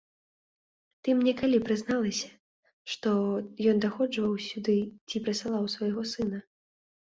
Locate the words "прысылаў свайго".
5.29-6.01